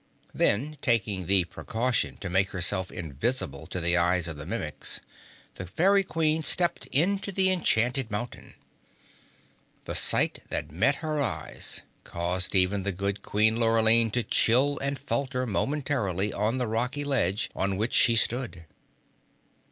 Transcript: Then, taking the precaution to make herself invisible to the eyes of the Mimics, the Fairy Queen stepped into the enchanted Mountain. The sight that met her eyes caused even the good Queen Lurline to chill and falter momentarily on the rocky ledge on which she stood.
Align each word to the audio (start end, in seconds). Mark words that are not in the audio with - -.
Then, 0.33 0.79
taking 0.81 1.27
the 1.27 1.43
precaution 1.45 2.17
to 2.21 2.27
make 2.27 2.49
herself 2.49 2.89
invisible 2.91 3.67
to 3.67 3.79
the 3.79 3.97
eyes 3.97 4.27
of 4.27 4.35
the 4.35 4.47
Mimics, 4.47 4.99
the 5.57 5.67
Fairy 5.67 6.03
Queen 6.03 6.41
stepped 6.41 6.87
into 6.87 7.31
the 7.31 7.51
enchanted 7.51 8.09
Mountain. 8.09 8.55
The 9.85 9.93
sight 9.93 10.39
that 10.49 10.71
met 10.71 10.95
her 11.05 11.21
eyes 11.21 11.83
caused 12.03 12.55
even 12.55 12.81
the 12.81 12.91
good 12.91 13.21
Queen 13.21 13.59
Lurline 13.59 14.09
to 14.13 14.23
chill 14.23 14.79
and 14.79 14.97
falter 14.97 15.45
momentarily 15.45 16.33
on 16.33 16.57
the 16.57 16.65
rocky 16.65 17.03
ledge 17.05 17.51
on 17.55 17.77
which 17.77 17.93
she 17.93 18.15
stood. 18.15 18.65